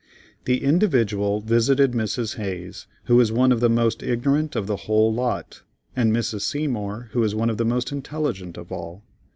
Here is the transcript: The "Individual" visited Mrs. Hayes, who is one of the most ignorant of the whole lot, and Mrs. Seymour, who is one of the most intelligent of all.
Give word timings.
The 0.45 0.63
"Individual" 0.63 1.41
visited 1.41 1.91
Mrs. 1.91 2.37
Hayes, 2.37 2.87
who 3.03 3.19
is 3.19 3.31
one 3.31 3.51
of 3.51 3.59
the 3.59 3.69
most 3.69 4.01
ignorant 4.01 4.55
of 4.55 4.65
the 4.65 4.75
whole 4.89 5.13
lot, 5.13 5.61
and 5.95 6.11
Mrs. 6.11 6.41
Seymour, 6.41 7.09
who 7.11 7.21
is 7.23 7.35
one 7.35 7.51
of 7.51 7.57
the 7.57 7.65
most 7.65 7.91
intelligent 7.91 8.57
of 8.57 8.71
all. 8.71 9.03